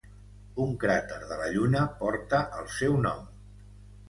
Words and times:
Un 0.63 0.71
cràter 0.83 1.19
de 1.31 1.37
la 1.41 1.49
Lluna 1.57 1.83
porta 2.01 2.41
el 2.63 2.73
seu 2.79 2.97
nom. 3.05 3.23